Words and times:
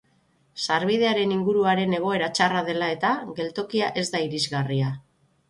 Sarbidearen 0.61 1.33
inguruaren 1.35 1.93
egoera 1.97 2.31
txarra 2.39 2.65
dela 2.71 2.89
eta, 2.95 3.13
geltokia 3.41 3.93
ez 4.05 4.09
da 4.17 4.25
irisgarria. 4.31 4.91